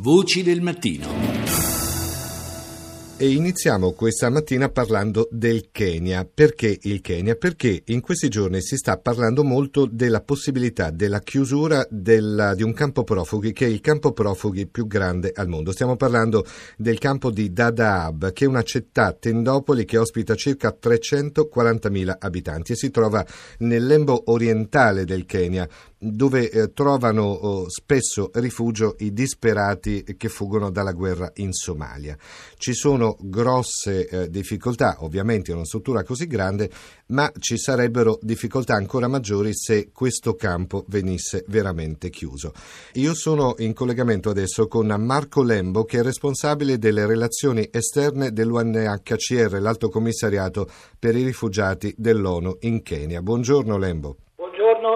[0.00, 1.38] Voci del mattino.
[3.20, 6.24] E iniziamo questa mattina parlando del Kenya.
[6.32, 7.34] Perché il Kenya?
[7.34, 12.72] Perché in questi giorni si sta parlando molto della possibilità della chiusura della, di un
[12.74, 15.72] campo profughi che è il campo profughi più grande al mondo.
[15.72, 16.46] Stiamo parlando
[16.76, 22.76] del campo di Dadaab, che è una città tendopoli che ospita circa 340.000 abitanti e
[22.76, 23.26] si trova
[23.58, 25.68] nel lembo orientale del Kenya,
[25.98, 32.16] dove eh, trovano oh, spesso rifugio i disperati che fuggono dalla guerra in Somalia.
[32.56, 36.70] Ci sono grosse eh, difficoltà, ovviamente in una struttura così grande,
[37.06, 42.52] ma ci sarebbero difficoltà ancora maggiori se questo campo venisse veramente chiuso.
[42.94, 49.60] Io sono in collegamento adesso con Marco Lembo, che è responsabile delle relazioni esterne dell'UNHCR,
[49.60, 50.68] l'Alto Commissariato
[50.98, 53.20] per i rifugiati dell'ONU in Kenya.
[53.22, 54.16] Buongiorno Lembo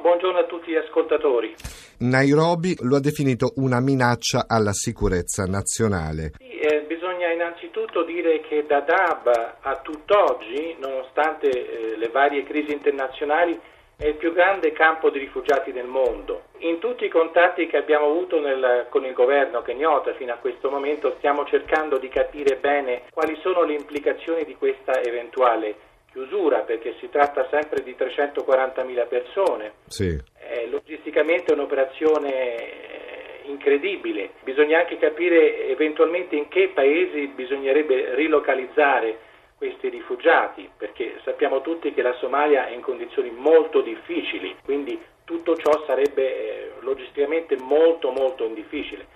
[0.00, 1.54] buongiorno a tutti gli ascoltatori.
[1.98, 6.32] Nairobi lo ha definito una minaccia alla sicurezza nazionale.
[6.38, 13.58] Sì, eh, bisogna innanzitutto dire che Dadaab a tutt'oggi, nonostante eh, le varie crisi internazionali,
[13.96, 16.46] è il più grande campo di rifugiati del mondo.
[16.58, 20.68] In tutti i contatti che abbiamo avuto nel, con il governo kenyota fino a questo
[20.68, 25.76] momento stiamo cercando di capire bene quali sono le implicazioni di questa eventuale
[26.14, 29.72] chiusura perché si tratta sempre di 340.000 persone.
[29.86, 30.16] Sì.
[30.38, 34.30] Eh, logisticamente è un'operazione eh, incredibile.
[34.44, 39.18] Bisogna anche capire eventualmente in che paesi bisognerebbe rilocalizzare
[39.56, 45.56] questi rifugiati, perché sappiamo tutti che la Somalia è in condizioni molto difficili, quindi tutto
[45.56, 49.06] ciò sarebbe eh, logisticamente molto molto difficile.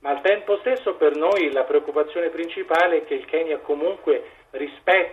[0.00, 5.07] Ma al tempo stesso per noi la preoccupazione principale è che il Kenya comunque rispetti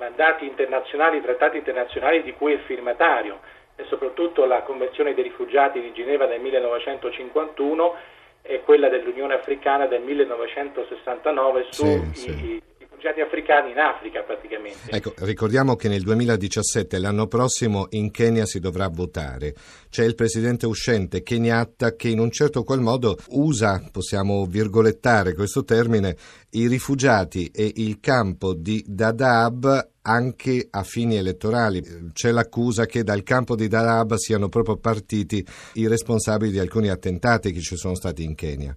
[0.00, 3.40] mandati internazionali, trattati internazionali di cui è firmatario
[3.76, 7.94] e soprattutto la Convenzione dei rifugiati di Ginevra del 1951
[8.40, 12.62] e quella dell'Unione Africana del 1969 sui sì, sì
[13.00, 14.90] rifugiati africani in Africa praticamente.
[14.90, 19.54] Ecco, ricordiamo che nel 2017, l'anno prossimo, in Kenya si dovrà votare.
[19.88, 25.64] C'è il presidente uscente Kenyatta che in un certo qual modo usa, possiamo virgolettare questo
[25.64, 26.14] termine,
[26.50, 31.82] i rifugiati e il campo di Dadaab anche a fini elettorali.
[32.12, 35.44] C'è l'accusa che dal campo di Dadaab siano proprio partiti
[35.74, 38.76] i responsabili di alcuni attentati che ci sono stati in Kenya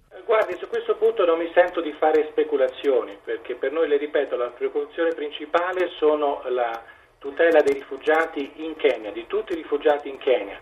[1.04, 5.88] punto non mi sento di fare speculazioni, perché per noi, le ripeto, la preoccupazione principale
[5.96, 6.82] sono la
[7.18, 10.60] tutela dei rifugiati in Kenya, di tutti i rifugiati in Kenya.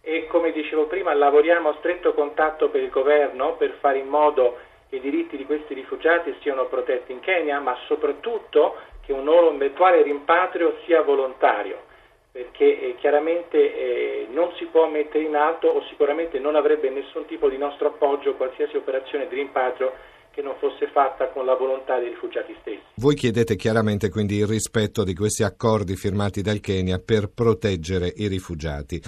[0.00, 4.58] E come dicevo prima, lavoriamo a stretto contatto per il governo per fare in modo
[4.88, 8.74] che i diritti di questi rifugiati siano protetti in Kenya, ma soprattutto
[9.06, 11.86] che un loro eventuale rimpatrio sia volontario
[12.32, 17.26] perché eh, chiaramente eh, non si può mettere in atto o sicuramente non avrebbe nessun
[17.26, 19.92] tipo di nostro appoggio qualsiasi operazione di rimpatrio
[20.30, 22.80] che non fosse fatta con la volontà dei rifugiati stessi.
[22.94, 28.28] Voi chiedete chiaramente quindi il rispetto di questi accordi firmati dal Kenya per proteggere i
[28.28, 29.00] rifugiati.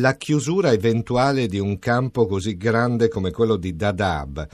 [0.00, 4.46] La chiusura eventuale di un campo così grande come quello di Dadaab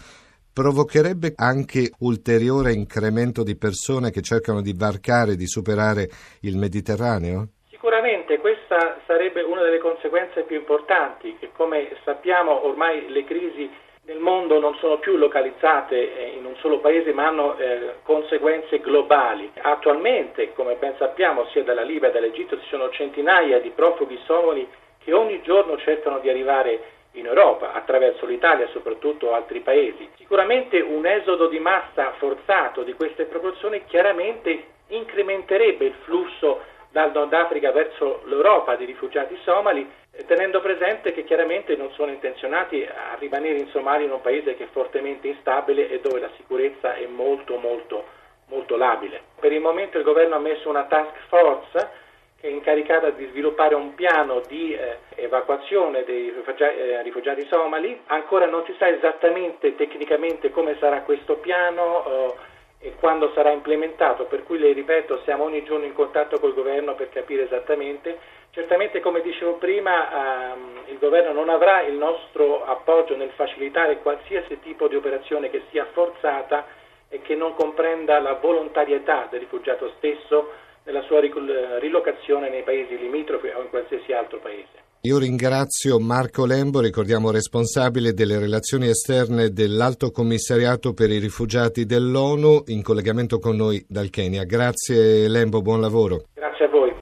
[0.52, 6.08] provocherebbe anche ulteriore incremento di persone che cercano di varcare, di superare
[6.42, 7.48] il Mediterraneo?
[7.70, 13.70] Sicuramente questa sarebbe una delle conseguenze più importanti, che come sappiamo ormai le crisi
[14.10, 18.80] nel mondo non sono più localizzate eh, in un solo paese ma hanno eh, conseguenze
[18.80, 19.52] globali.
[19.60, 24.68] Attualmente, come ben sappiamo, sia dalla Libia che dall'Egitto ci sono centinaia di profughi somali
[24.98, 26.80] che ogni giorno cercano di arrivare
[27.12, 30.08] in Europa attraverso l'Italia e soprattutto altri paesi.
[30.16, 37.32] Sicuramente un esodo di massa forzato di queste proporzioni chiaramente incrementerebbe il flusso dal Nord
[37.32, 39.88] Africa verso l'Europa di rifugiati somali,
[40.26, 44.64] tenendo presente che chiaramente non sono intenzionati a rimanere in Somalia in un paese che
[44.64, 48.18] è fortemente instabile e dove la sicurezza è molto molto
[48.50, 49.22] molto labile.
[49.38, 52.08] Per il momento il governo ha messo una task force
[52.40, 58.00] che è incaricata di sviluppare un piano di eh, evacuazione dei rifugiati, eh, rifugiati, somali.
[58.06, 62.04] Ancora non si sa esattamente tecnicamente come sarà questo piano.
[62.06, 62.34] Eh,
[62.82, 66.94] e quando sarà implementato, per cui le ripeto, siamo ogni giorno in contatto col governo
[66.94, 68.18] per capire esattamente.
[68.52, 74.60] Certamente, come dicevo prima, ehm, il governo non avrà il nostro appoggio nel facilitare qualsiasi
[74.60, 76.66] tipo di operazione che sia forzata
[77.10, 80.50] e che non comprenda la volontarietà del rifugiato stesso
[80.84, 84.89] nella sua rilocazione nei paesi limitrofi o in qualsiasi altro paese.
[85.04, 92.64] Io ringrazio Marco Lembo, ricordiamo responsabile delle relazioni esterne dell'Alto Commissariato per i rifugiati dell'ONU,
[92.66, 94.44] in collegamento con noi dal Kenya.
[94.44, 96.24] Grazie Lembo, buon lavoro.
[96.34, 96.68] Grazie a